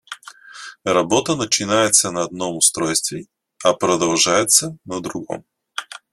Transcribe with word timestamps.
Работа 0.83 1.35
начинается 1.35 2.09
на 2.09 2.23
одном 2.23 2.55
устройстве, 2.57 3.27
а 3.63 3.75
продолжается 3.75 4.75
на 4.83 4.99
другом 4.99 5.45